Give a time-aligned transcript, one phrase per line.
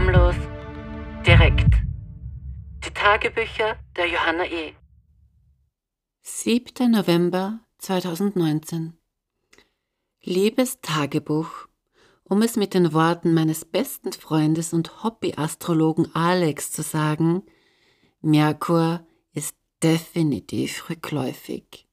[0.00, 0.36] Schamlos,
[1.26, 1.74] direkt.
[2.82, 4.72] Die Tagebücher der Johanna E.
[6.22, 6.90] 7.
[6.90, 8.94] November 2019
[10.22, 11.50] Liebes Tagebuch,
[12.24, 17.42] um es mit den Worten meines besten Freundes und Hobbyastrologen Alex zu sagen,
[18.22, 21.90] Merkur ist definitiv rückläufig.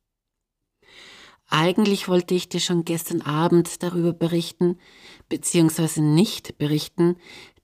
[1.49, 4.77] Eigentlich wollte ich dir schon gestern Abend darüber berichten,
[5.29, 7.15] beziehungsweise nicht berichten,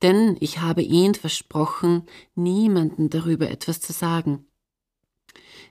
[0.04, 2.04] denn ich habe ihn versprochen,
[2.36, 4.46] niemanden darüber etwas zu sagen.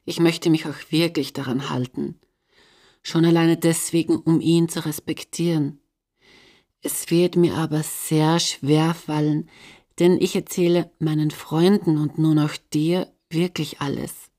[0.05, 2.19] Ich möchte mich auch wirklich daran halten.
[3.03, 5.81] Schon alleine deswegen, um ihn zu respektieren.
[6.81, 9.49] Es wird mir aber sehr schwer fallen,
[9.99, 14.31] denn ich erzähle meinen Freunden und nun auch dir wirklich alles.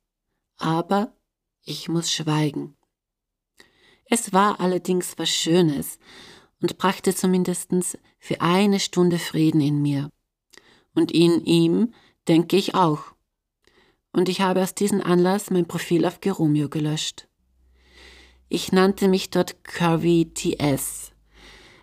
[0.58, 1.16] Aber
[1.64, 2.76] ich muss schweigen.
[4.06, 6.00] Es war allerdings was Schönes
[6.62, 7.70] und brachte zumindest
[8.24, 10.10] für eine Stunde Frieden in mir.
[10.96, 11.94] Und in ihm
[12.30, 13.02] denke ich auch.
[14.14, 17.28] Und ich habe aus diesem Anlass mein Profil auf Geromeo gelöscht.
[18.48, 21.12] Ich nannte mich dort Curvy TS,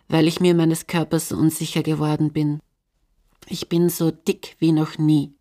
[0.08, 2.60] weil ich mir meines Körpers so unsicher geworden bin.
[3.46, 5.34] Ich bin so dick wie noch nie.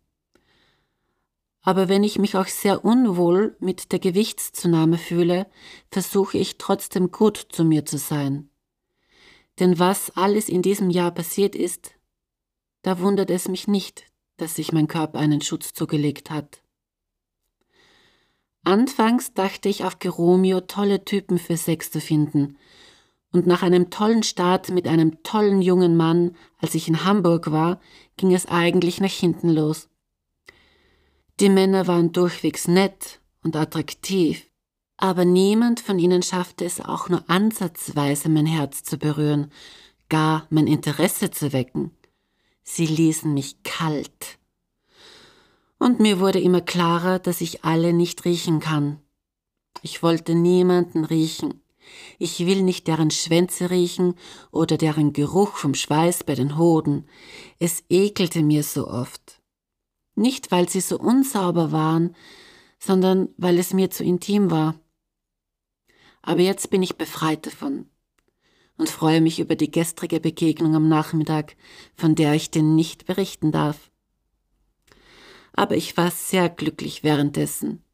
[1.62, 5.46] Aber wenn ich mich auch sehr unwohl mit der Gewichtszunahme fühle,
[5.90, 8.49] versuche ich trotzdem gut zu mir zu sein.
[9.60, 11.92] Denn was alles in diesem Jahr passiert ist,
[12.82, 14.06] da wundert es mich nicht,
[14.38, 16.62] dass sich mein Körper einen Schutz zugelegt hat.
[18.64, 22.56] Anfangs dachte ich auf Geromeo tolle Typen für Sex zu finden,
[23.32, 27.80] und nach einem tollen Start mit einem tollen jungen Mann, als ich in Hamburg war,
[28.16, 29.88] ging es eigentlich nach hinten los.
[31.38, 34.49] Die Männer waren durchwegs nett und attraktiv,
[35.00, 39.50] aber niemand von ihnen schaffte es auch nur ansatzweise mein Herz zu berühren,
[40.10, 41.90] gar mein Interesse zu wecken.
[42.62, 44.38] Sie ließen mich kalt.
[45.78, 49.00] Und mir wurde immer klarer, dass ich alle nicht riechen kann.
[49.80, 51.62] Ich wollte niemanden riechen.
[52.18, 54.14] Ich will nicht deren Schwänze riechen
[54.52, 57.06] oder deren Geruch vom Schweiß bei den Hoden.
[57.58, 59.40] Es ekelte mir so oft.
[60.14, 62.14] Nicht, weil sie so unsauber waren,
[62.78, 64.74] sondern weil es mir zu intim war.
[66.22, 67.86] Aber jetzt bin ich befreit davon
[68.76, 71.56] und freue mich über die gestrige Begegnung am Nachmittag,
[71.94, 73.90] von der ich dir nicht berichten darf.
[75.52, 77.84] Aber ich war sehr glücklich währenddessen.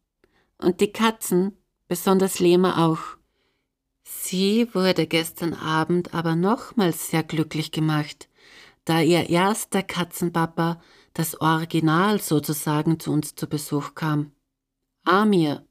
[0.59, 1.57] Und die Katzen,
[1.89, 3.01] besonders Lema auch.
[4.05, 8.29] Sie wurde gestern Abend aber nochmals sehr glücklich gemacht,
[8.85, 10.81] da ihr erster Katzenpapa
[11.13, 14.31] das Original sozusagen zu uns zu Besuch kam.
[15.05, 15.67] Amir,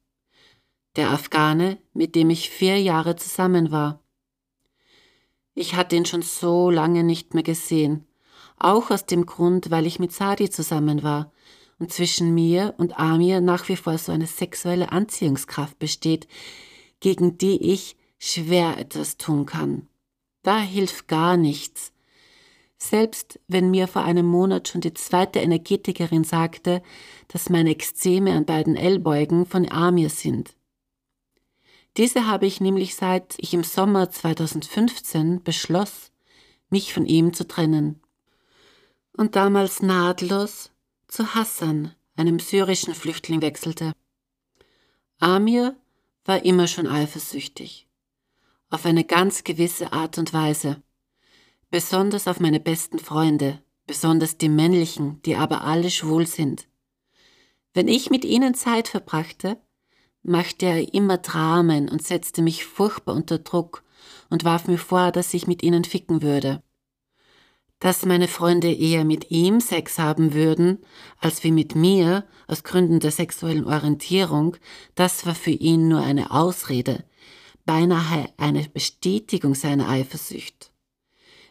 [0.96, 4.02] der Afghane, mit dem ich vier Jahre zusammen war.
[5.54, 8.06] Ich hatte ihn schon so lange nicht mehr gesehen,
[8.58, 11.32] auch aus dem Grund, weil ich mit Sadi zusammen war
[11.80, 16.28] und zwischen mir und Amir nach wie vor so eine sexuelle Anziehungskraft besteht,
[17.00, 19.88] gegen die ich schwer etwas tun kann.
[20.44, 21.92] Da hilft gar nichts,
[22.78, 26.82] selbst wenn mir vor einem Monat schon die zweite Energetikerin sagte,
[27.28, 30.55] dass meine Ekzeme an beiden Ellbeugen von Amir sind.
[31.98, 36.12] Diese habe ich nämlich seit ich im Sommer 2015 beschloss,
[36.70, 38.02] mich von ihm zu trennen.
[39.14, 40.72] Und damals nahtlos
[41.08, 43.94] zu Hassan, einem syrischen Flüchtling, wechselte.
[45.20, 45.76] Amir
[46.26, 47.88] war immer schon eifersüchtig.
[48.70, 50.82] Auf eine ganz gewisse Art und Weise
[51.76, 56.70] besonders auf meine besten Freunde, besonders die männlichen, die aber alle schwul sind.
[57.74, 59.58] Wenn ich mit ihnen Zeit verbrachte,
[60.26, 63.84] machte er immer Dramen und setzte mich furchtbar unter Druck
[64.30, 66.62] und warf mir vor, dass ich mit ihnen ficken würde.
[67.80, 70.80] Dass meine Freunde eher mit ihm Sex haben würden,
[71.20, 74.58] als wie mit mir, aus Gründen der sexuellen Orientierung,
[74.96, 77.04] das war für ihn nur eine Ausrede,
[77.66, 80.72] beinahe eine Bestätigung seiner Eifersucht.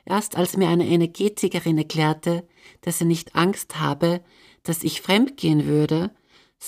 [0.07, 2.47] Erst als mir eine Energetikerin erklärte,
[2.81, 4.23] dass er nicht Angst habe,
[4.63, 6.11] dass ich fremdgehen würde,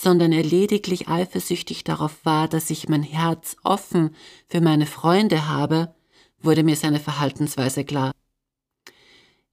[0.01, 4.15] sondern er lediglich eifersüchtig darauf war, dass ich mein Herz offen
[4.47, 5.95] für meine Freunde habe,
[6.39, 8.11] wurde mir seine Verhaltensweise klar.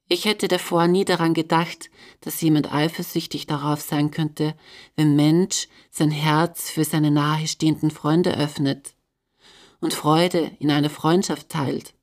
[0.08, 4.54] Ich hätte davor nie daran gedacht, dass jemand eifersüchtig darauf sein könnte,
[4.96, 8.94] wenn Mensch sein Herz für seine nahestehenden Freunde öffnet
[9.80, 11.94] und Freude in einer Freundschaft teilt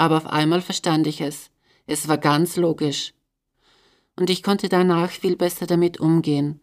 [0.00, 1.50] aber auf einmal verstand ich es.
[1.84, 3.12] Es war ganz logisch.
[4.16, 6.58] Und ich konnte danach viel besser damit umgehen.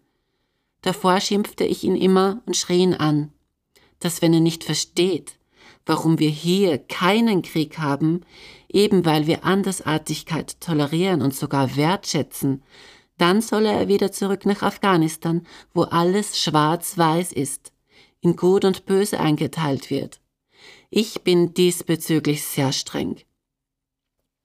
[0.81, 3.31] Davor schimpfte ich ihn immer und schrie ihn an,
[3.99, 5.37] dass wenn er nicht versteht,
[5.85, 8.21] warum wir hier keinen Krieg haben,
[8.69, 12.63] eben weil wir Andersartigkeit tolerieren und sogar wertschätzen,
[13.17, 17.73] dann solle er wieder zurück nach Afghanistan, wo alles schwarz-weiß ist,
[18.21, 20.21] in Gut und Böse eingeteilt wird.
[20.89, 23.17] Ich bin diesbezüglich sehr streng.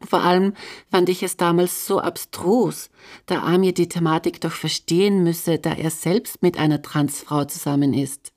[0.09, 0.55] Vor allem
[0.91, 2.91] fand ich es damals so abstrus,
[3.27, 8.33] da Amir die Thematik doch verstehen müsse, da er selbst mit einer Transfrau zusammen ist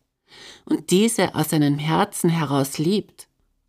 [0.65, 3.27] und diese aus seinem Herzen heraus liebt,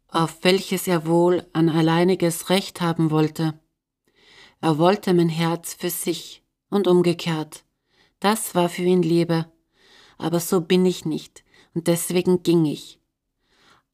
[0.09, 3.59] auf welches er wohl ein alleiniges Recht haben wollte.
[4.61, 7.65] Er wollte mein Herz für sich und umgekehrt.
[8.21, 9.47] Das war für ihn Liebe.
[10.19, 11.45] Aber so bin ich nicht,
[11.75, 12.99] und deswegen ging ich.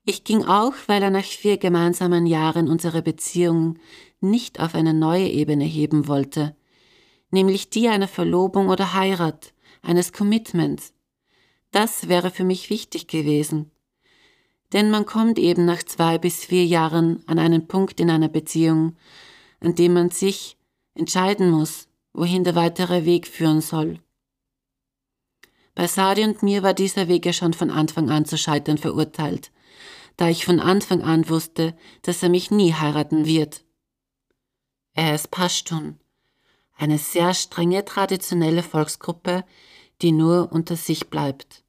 [0.05, 3.79] Ich ging auch, weil er nach vier gemeinsamen Jahren unsere Beziehung
[4.21, 6.57] nicht auf eine neue Ebene heben wollte,
[7.31, 10.93] nämlich die einer Verlobung oder Heirat, eines Commitments.
[11.71, 13.71] Das wäre für mich wichtig gewesen.
[14.73, 18.97] Denn man kommt eben nach zwei bis vier Jahren an einen Punkt in einer Beziehung,
[19.61, 20.57] an dem man sich
[20.95, 24.01] entscheiden muss, wohin der weitere Weg führen soll.
[25.75, 29.51] Bei Sadi und mir war dieser Weg ja schon von Anfang an zu scheitern verurteilt,
[30.23, 33.65] da ich von Anfang an wusste, dass er mich nie heiraten wird.
[34.93, 35.99] Er ist Pashtun,
[36.77, 39.45] eine sehr strenge traditionelle Volksgruppe,
[40.01, 41.65] die nur unter sich bleibt.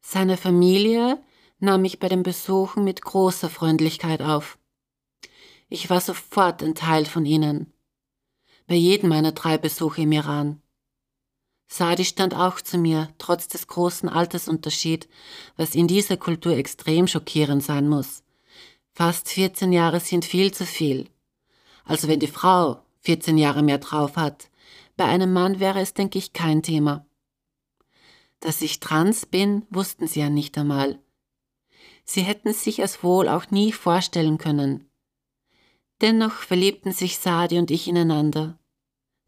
[0.00, 1.20] Seine Familie
[1.58, 4.56] nahm mich bei den Besuchen mit großer Freundlichkeit auf.
[5.68, 7.72] Ich war sofort ein Teil von ihnen
[8.68, 10.59] bei jedem meiner drei Besuche im Iran.
[11.72, 15.08] Sadi stand auch zu mir, trotz des großen Altersunterschied,
[15.56, 18.24] was in dieser Kultur extrem schockierend sein muss.
[18.92, 21.08] Fast 14 Jahre sind viel zu viel.
[21.84, 24.50] Also wenn die Frau 14 Jahre mehr drauf hat,
[24.96, 27.06] bei einem Mann wäre es, denke ich, kein Thema.
[28.40, 30.98] Dass ich trans bin, wussten sie ja nicht einmal.
[32.04, 34.90] Sie hätten sich es wohl auch nie vorstellen können.
[36.00, 38.58] Dennoch verliebten sich Sadi und ich ineinander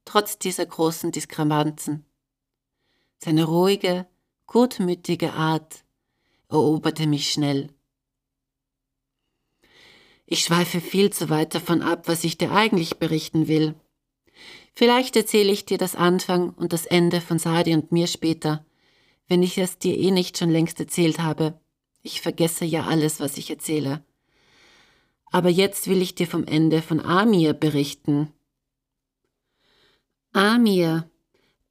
[0.04, 2.04] trotz dieser großen Diskrepanzen.
[3.24, 4.08] Seine ruhige,
[4.46, 5.84] gutmütige Art
[6.48, 7.68] eroberte mich schnell.
[10.26, 13.76] Ich schweife viel zu weit davon ab, was ich dir eigentlich berichten will.
[14.74, 18.66] Vielleicht erzähle ich dir das Anfang und das Ende von Sadi und mir später,
[19.28, 21.60] wenn ich es dir eh nicht schon längst erzählt habe.
[22.02, 24.04] Ich vergesse ja alles, was ich erzähle.
[25.26, 28.32] Aber jetzt will ich dir vom Ende von Amir berichten,
[30.32, 31.08] Amir,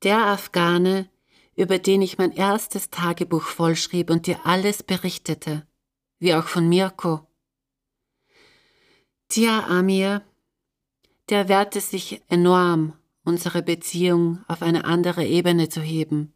[0.01, 1.09] der Afghane,
[1.55, 5.65] über den ich mein erstes Tagebuch vollschrieb und dir alles berichtete,
[6.19, 7.27] wie auch von Mirko.
[9.29, 10.23] Tja, Amir,
[11.29, 12.93] der wehrte sich enorm,
[13.23, 16.33] unsere Beziehung auf eine andere Ebene zu heben.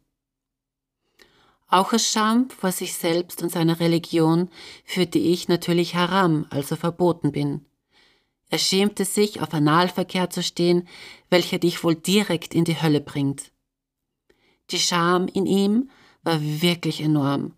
[1.68, 4.48] Auch aus Scham vor sich selbst und seiner Religion,
[4.84, 7.66] für die ich natürlich haram, also verboten bin.
[8.48, 10.86] Er schämte sich, auf Analverkehr zu stehen,
[11.28, 13.50] welcher dich wohl direkt in die Hölle bringt.
[14.70, 15.90] Die Scham in ihm
[16.22, 17.54] war wirklich enorm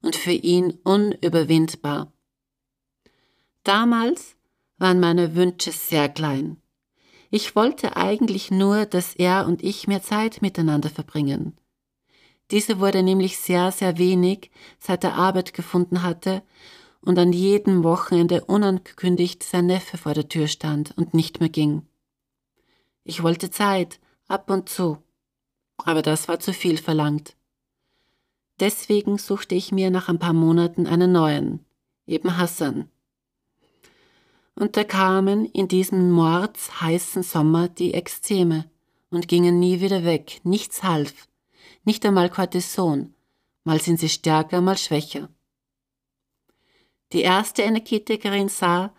[0.00, 2.12] und für ihn unüberwindbar.
[3.64, 4.36] Damals
[4.78, 6.56] waren meine Wünsche sehr klein.
[7.30, 11.56] Ich wollte eigentlich nur, dass er und ich mehr Zeit miteinander verbringen.
[12.50, 16.42] Diese wurde nämlich sehr, sehr wenig, seit er Arbeit gefunden hatte
[17.00, 21.86] und an jedem Wochenende unangekündigt sein Neffe vor der Tür stand und nicht mehr ging.
[23.04, 24.98] Ich wollte Zeit, ab und zu,
[25.78, 27.36] aber das war zu viel verlangt.
[28.60, 31.64] Deswegen suchte ich mir nach ein paar Monaten einen neuen,
[32.06, 32.88] eben Hassan.
[34.54, 38.70] Und da kamen in diesem mordsheißen Sommer die Exzeme
[39.10, 41.28] und gingen nie wieder weg, nichts half,
[41.84, 43.14] nicht einmal Cortison,
[43.64, 45.28] mal sind sie stärker, mal schwächer.
[47.12, 48.94] Die erste Energetikerin sah,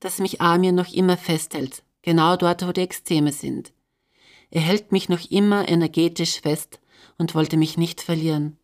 [0.00, 3.72] dass mich Amir noch immer festhält, genau dort, wo die Extreme sind.
[4.50, 6.80] Er hält mich noch immer energetisch fest
[7.18, 8.58] und wollte mich nicht verlieren.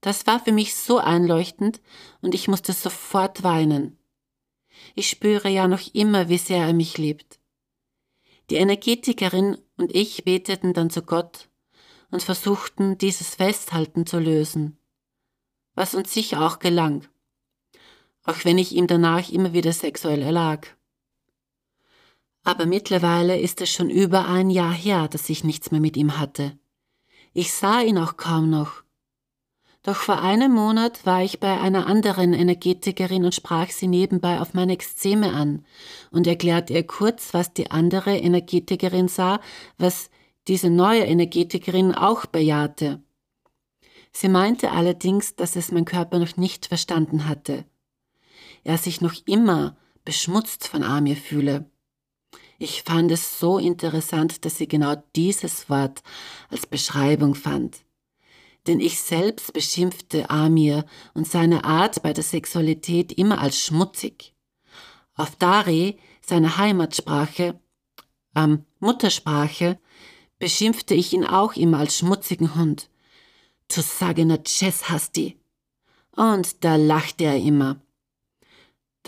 [0.00, 1.80] Das war für mich so einleuchtend
[2.20, 3.98] und ich musste sofort weinen.
[4.94, 7.40] Ich spüre ja noch immer, wie sehr er mich liebt.
[8.50, 11.48] Die Energetikerin und ich beteten dann zu Gott
[12.10, 14.78] und versuchten, dieses Festhalten zu lösen,
[15.74, 17.08] was uns sicher auch gelang
[18.28, 20.76] auch wenn ich ihm danach immer wieder sexuell erlag.
[22.48, 26.18] Aber mittlerweile ist es schon über ein Jahr her, dass ich nichts mehr mit ihm
[26.18, 26.58] hatte.
[27.34, 28.84] Ich sah ihn auch kaum noch.
[29.82, 34.54] Doch vor einem Monat war ich bei einer anderen Energetikerin und sprach sie nebenbei auf
[34.54, 35.66] meine Exzeme an
[36.10, 39.40] und erklärte ihr kurz, was die andere Energetikerin sah,
[39.76, 40.08] was
[40.46, 43.02] diese neue Energetikerin auch bejahte.
[44.10, 47.66] Sie meinte allerdings, dass es mein Körper noch nicht verstanden hatte
[48.64, 51.70] er sich noch immer beschmutzt von Amir fühle.
[52.58, 56.02] Ich fand es so interessant, dass sie genau dieses Wort
[56.50, 57.78] als Beschreibung fand.
[58.66, 60.84] Denn ich selbst beschimpfte Amir
[61.14, 64.34] und seine Art bei der Sexualität immer als schmutzig.
[65.14, 67.60] Auf Dari, seine Heimatsprache,
[68.34, 69.78] ähm, Muttersprache,
[70.40, 72.90] beschimpfte ich ihn auch immer als schmutzigen Hund.
[73.68, 75.38] Tu sagena Chess hasti.
[76.16, 77.80] Und da lachte er immer.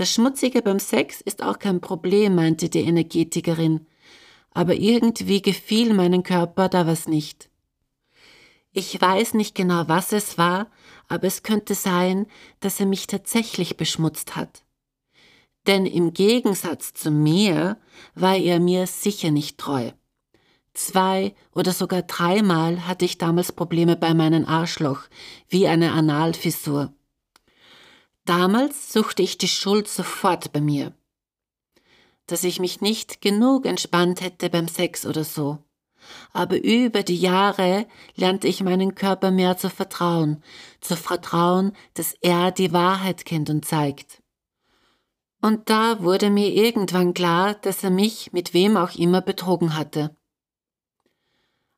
[0.01, 3.87] Das Schmutzige beim Sex ist auch kein Problem, meinte die Energetikerin,
[4.51, 7.51] aber irgendwie gefiel meinen Körper da was nicht.
[8.73, 10.71] Ich weiß nicht genau, was es war,
[11.09, 12.25] aber es könnte sein,
[12.61, 14.65] dass er mich tatsächlich beschmutzt hat.
[15.67, 17.77] Denn im Gegensatz zu mir
[18.15, 19.91] war er mir sicher nicht treu.
[20.73, 25.03] Zwei oder sogar dreimal hatte ich damals Probleme bei meinem Arschloch,
[25.51, 26.95] wie eine Analfissur.
[28.31, 30.93] Damals suchte ich die Schuld sofort bei mir.
[32.29, 35.59] Dass ich mich nicht genug entspannt hätte beim Sex oder so.
[36.33, 40.45] Aber über die Jahre lernte ich meinen Körper mehr zu vertrauen,
[40.81, 44.23] zu vertrauen, dass er die Wahrheit kennt und zeigt.
[45.43, 50.17] Und da wurde mir irgendwann klar, dass er mich mit wem auch immer betrogen hatte.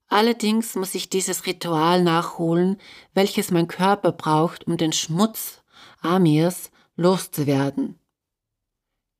[0.07, 2.77] Allerdings muss ich dieses Ritual nachholen,
[3.15, 5.62] welches mein Körper braucht, um den Schmutz
[6.03, 7.99] Amirs loszuwerden.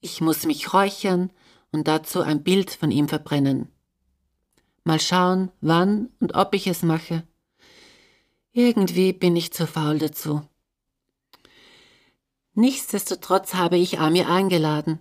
[0.01, 1.31] Ich muss mich räuchern
[1.71, 3.69] und dazu ein Bild von ihm verbrennen.
[4.85, 7.23] Mal schauen, wann und ob ich es mache.
[8.53, 10.43] Irgendwie bin ich zu faul dazu.
[12.55, 14.99] Nichtsdestotrotz habe ich Amir eingeladen.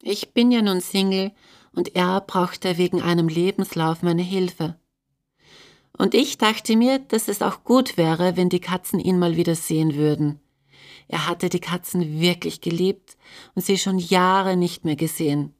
[0.00, 1.30] Ich bin ja nun Single
[1.72, 4.76] und er brauchte wegen einem Lebenslauf meine Hilfe.
[5.96, 9.54] Und ich dachte mir, dass es auch gut wäre, wenn die Katzen ihn mal wieder
[9.54, 10.41] sehen würden.
[11.08, 13.16] Er hatte die Katzen wirklich geliebt
[13.54, 15.54] und sie schon Jahre nicht mehr gesehen.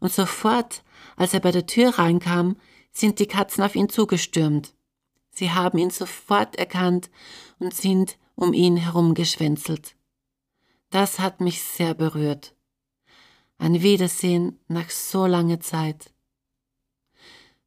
[0.00, 0.82] Und sofort,
[1.16, 2.56] als er bei der Tür reinkam,
[2.92, 4.74] sind die Katzen auf ihn zugestürmt.
[5.30, 7.10] Sie haben ihn sofort erkannt
[7.58, 9.96] und sind um ihn herumgeschwänzelt.
[10.90, 12.54] Das hat mich sehr berührt.
[13.58, 16.12] Ein Wiedersehen nach so langer Zeit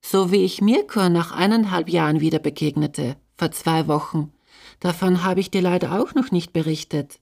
[0.01, 4.31] so wie ich Mirko nach eineinhalb Jahren wieder begegnete, vor zwei Wochen.
[4.79, 7.19] Davon habe ich dir leider auch noch nicht berichtet.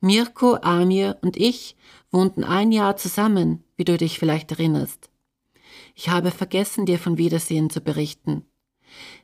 [0.00, 1.76] Mirko, Amir und ich
[2.10, 5.10] wohnten ein Jahr zusammen, wie du dich vielleicht erinnerst.
[5.94, 8.44] Ich habe vergessen, dir von Wiedersehen zu berichten.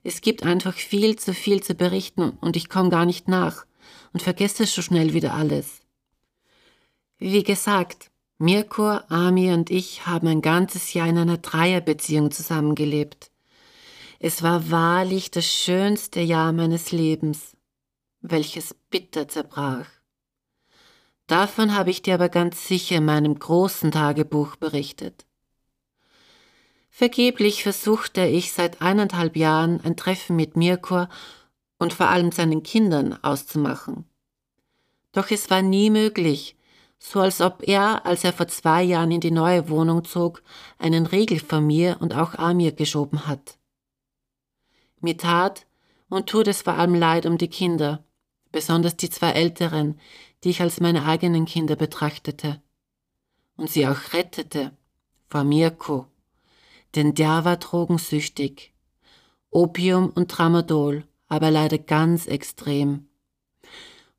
[0.05, 3.67] Es gibt einfach viel zu viel zu berichten und ich komme gar nicht nach
[4.13, 5.81] und vergesse so schnell wieder alles.
[7.19, 13.31] Wie gesagt, Mirko, Ami und ich haben ein ganzes Jahr in einer Dreierbeziehung zusammengelebt.
[14.19, 17.56] Es war wahrlich das schönste Jahr meines Lebens,
[18.31, 19.87] welches bitter zerbrach.
[21.27, 25.27] Davon habe ich dir aber ganz sicher in meinem großen Tagebuch berichtet.
[26.89, 31.07] Vergeblich versuchte ich seit eineinhalb Jahren ein Treffen mit Mirko
[31.79, 34.09] und vor allem seinen Kindern auszumachen.
[35.13, 36.57] Doch es war nie möglich,
[36.99, 40.43] so als ob er, als er vor zwei Jahren in die neue Wohnung zog,
[40.79, 43.59] einen Riegel von mir und auch Amir geschoben hat.
[45.01, 45.67] Mir tat
[46.09, 48.05] und tut es vor allem leid um die Kinder,
[48.57, 50.01] besonders die zwei Älteren,
[50.43, 52.63] die ich als meine eigenen Kinder betrachtete.
[53.59, 54.75] Und sie auch rettete
[55.29, 56.07] vor Mirko,
[56.95, 58.73] denn der war drogensüchtig.
[59.51, 63.11] Opium und Tramadol, aber leider ganz extrem.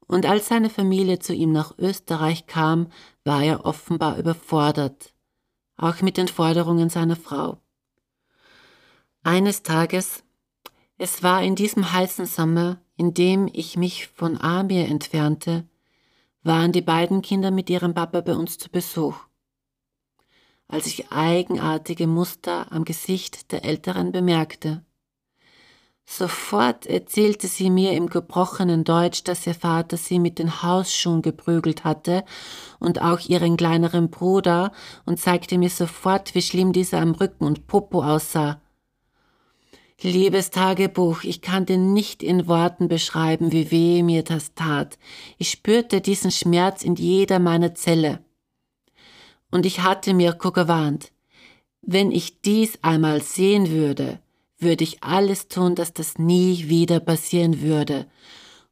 [0.06, 2.92] Und als seine Familie zu ihm nach Österreich kam,
[3.24, 5.16] war er offenbar überfordert,
[5.78, 7.58] auch mit den Forderungen seiner Frau.
[9.24, 10.24] Eines Tages,
[10.98, 15.68] es war in diesem heißen Sommer, in dem ich mich von Amir entfernte,
[16.44, 19.16] waren die beiden Kinder mit ihrem Papa bei uns zu Besuch.
[20.68, 24.84] Als ich eigenartige Muster am Gesicht der Älteren bemerkte,
[26.10, 31.84] Sofort erzählte sie mir im gebrochenen Deutsch, dass ihr Vater sie mit den Hausschuhen geprügelt
[31.84, 32.24] hatte
[32.80, 34.72] und auch ihren kleineren Bruder
[35.06, 38.62] und zeigte mir sofort, wie schlimm dieser am Rücken und Popo aussah.
[40.04, 45.00] Liebes Tagebuch, ich kann dir nicht in Worten beschreiben, wie weh mir das tat.
[45.40, 48.24] Ich spürte diesen Schmerz in jeder meiner Zelle.
[49.50, 51.12] Und ich hatte Mirko gewarnt,
[51.82, 54.20] wenn ich dies einmal sehen würde,
[54.60, 58.06] würde ich alles tun, dass das nie wieder passieren würde.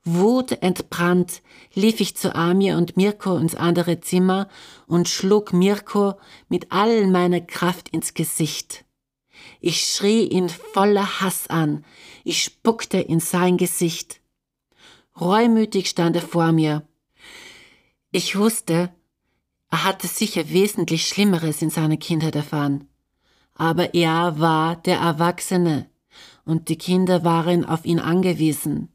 [0.03, 1.41] Wut entbrannt
[1.73, 4.47] lief ich zu Amir und Mirko ins andere Zimmer
[4.85, 8.84] und schlug Mirko mit all meiner Kraft ins Gesicht.
[9.59, 11.83] Ich schrie ihn voller Hass an,
[12.23, 14.21] ich spuckte in sein Gesicht.
[15.19, 16.87] Reumütig stand er vor mir.
[18.11, 18.93] Ich wusste,
[19.69, 22.87] er hatte sicher wesentlich Schlimmeres in seiner Kindheit erfahren.
[23.53, 25.89] Aber er war der Erwachsene
[26.45, 28.89] und die Kinder waren auf ihn angewiesen.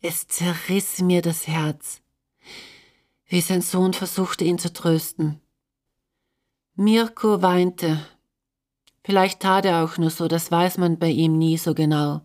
[0.00, 2.02] Es zerriss mir das Herz,
[3.26, 5.40] wie sein Sohn versuchte ihn zu trösten.
[6.74, 8.04] Mirko weinte.
[9.04, 12.22] Vielleicht tat er auch nur so, das weiß man bei ihm nie so genau.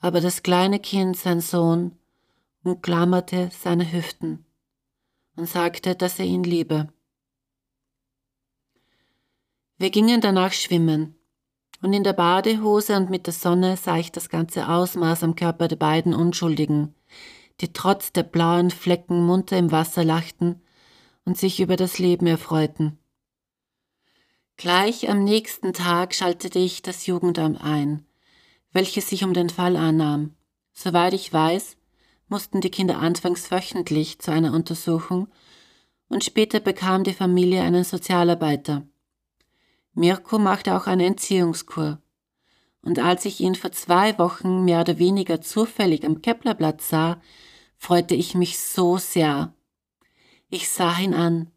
[0.00, 1.92] Aber das kleine Kind, sein Sohn,
[2.64, 4.44] umklammerte seine Hüften
[5.36, 6.92] und sagte, dass er ihn liebe.
[9.78, 11.14] Wir gingen danach schwimmen,
[11.80, 15.68] und in der Badehose und mit der Sonne sah ich das ganze Ausmaß am Körper
[15.68, 16.94] der beiden Unschuldigen,
[17.60, 20.60] die trotz der blauen Flecken munter im Wasser lachten
[21.24, 22.99] und sich über das Leben erfreuten.
[24.60, 28.04] Gleich am nächsten Tag schaltete ich das Jugendamt ein,
[28.74, 30.34] welches sich um den Fall annahm.
[30.74, 31.78] Soweit ich weiß,
[32.28, 35.28] mussten die Kinder anfangs wöchentlich zu einer Untersuchung
[36.10, 38.86] und später bekam die Familie einen Sozialarbeiter.
[39.94, 42.02] Mirko machte auch eine Entziehungskur.
[42.82, 47.22] Und als ich ihn vor zwei Wochen mehr oder weniger zufällig am Keplerplatz sah,
[47.78, 49.54] freute ich mich so sehr.
[50.50, 51.50] Ich sah ihn an,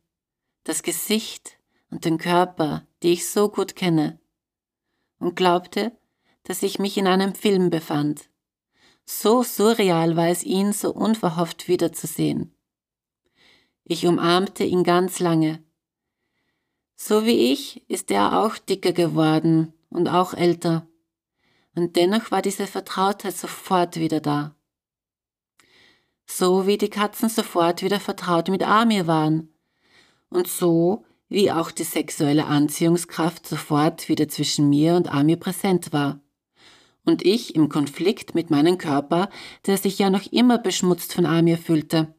[0.63, 1.57] das Gesicht
[1.89, 4.19] und den Körper, die ich so gut kenne,
[5.19, 5.91] und glaubte,
[6.43, 8.29] dass ich mich in einem Film befand.
[9.05, 12.55] So surreal war es, ihn so unverhofft wiederzusehen.
[13.83, 15.63] Ich umarmte ihn ganz lange.
[16.95, 20.88] So wie ich ist er auch dicker geworden und auch älter.
[21.75, 24.55] Und dennoch war diese Vertrautheit sofort wieder da.
[26.25, 29.53] So wie die Katzen sofort wieder vertraut mit Amir waren.
[30.29, 36.21] Und so wie auch die sexuelle Anziehungskraft sofort wieder zwischen mir und Amir präsent war
[37.05, 39.31] und ich im Konflikt mit meinem Körper,
[39.65, 42.13] der sich ja noch immer beschmutzt von Amir fühlte.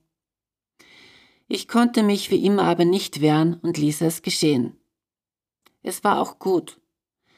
[1.47, 4.81] Ich konnte mich wie immer aber nicht wehren und ließ es geschehen.
[5.83, 6.81] Es war auch gut.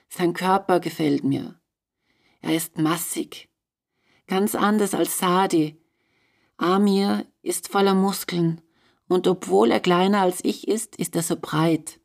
[0.09, 1.61] Sein Körper gefällt mir.
[2.41, 3.51] Er ist massig.
[4.27, 5.77] Ganz anders als Sadi.
[6.57, 8.63] Amir ist voller Muskeln
[9.09, 12.01] und obwohl er kleiner als ich ist, ist er so breit.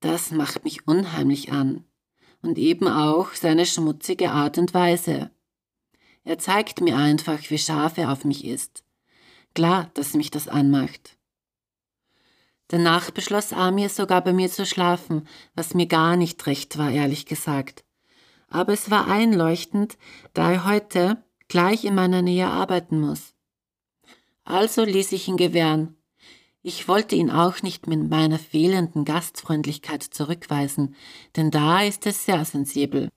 [0.00, 1.84] Das macht mich unheimlich an
[2.42, 5.30] und eben auch seine schmutzige Art und Weise.
[6.24, 8.84] Er zeigt mir einfach, wie scharf er auf mich ist.
[9.54, 11.16] Klar, dass mich das anmacht.
[12.68, 17.26] Danach beschloss Amir sogar bei mir zu schlafen, was mir gar nicht recht war, ehrlich
[17.26, 17.84] gesagt.
[18.48, 19.98] Aber es war einleuchtend,
[20.32, 23.34] da er heute gleich in meiner Nähe arbeiten muss.
[24.44, 25.96] Also ließ ich ihn gewähren
[26.64, 30.94] ich wollte ihn auch nicht mit meiner fehlenden Gastfreundlichkeit zurückweisen,
[31.34, 33.10] denn da ist es sehr sensibel.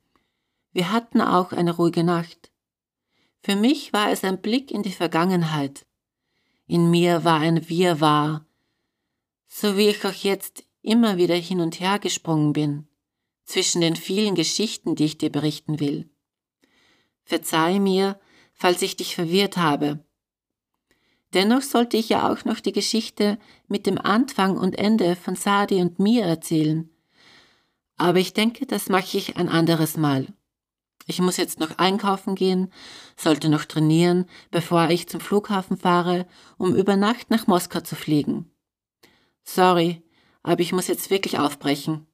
[0.74, 2.52] Wir hatten auch eine ruhige Nacht.
[3.44, 5.86] Für mich war es ein Blick in die Vergangenheit.
[6.66, 8.48] In mir war ein Wirrwarr,
[9.48, 12.88] so wie ich auch jetzt immer wieder hin und her gesprungen bin,
[13.44, 16.10] zwischen den vielen Geschichten, die ich dir berichten will.
[17.24, 18.20] Verzeih mir,
[18.54, 20.04] falls ich dich verwirrt habe.
[21.36, 25.82] Dennoch sollte ich ja auch noch die Geschichte mit dem Anfang und Ende von Sadi
[25.82, 26.90] und mir erzählen.
[27.98, 30.28] Aber ich denke, das mache ich ein anderes Mal.
[31.08, 32.72] Ich muss jetzt noch einkaufen gehen,
[33.18, 36.26] sollte noch trainieren, bevor ich zum Flughafen fahre,
[36.58, 38.50] um über Nacht nach Moskau zu fliegen.
[39.44, 40.04] Sorry,
[40.42, 42.08] aber ich muss jetzt wirklich aufbrechen.